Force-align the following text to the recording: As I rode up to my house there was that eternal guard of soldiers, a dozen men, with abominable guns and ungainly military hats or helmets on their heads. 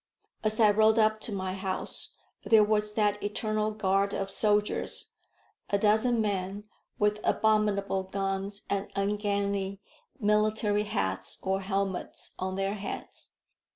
As 0.43 0.59
I 0.59 0.71
rode 0.71 0.97
up 0.97 1.19
to 1.21 1.31
my 1.31 1.53
house 1.53 2.15
there 2.43 2.63
was 2.63 2.93
that 2.93 3.21
eternal 3.23 3.69
guard 3.69 4.15
of 4.15 4.31
soldiers, 4.31 5.11
a 5.69 5.77
dozen 5.77 6.19
men, 6.19 6.63
with 6.97 7.19
abominable 7.23 8.01
guns 8.01 8.63
and 8.67 8.89
ungainly 8.95 9.79
military 10.19 10.85
hats 10.85 11.37
or 11.43 11.59
helmets 11.61 12.31
on 12.39 12.55
their 12.55 12.73
heads. 12.73 13.33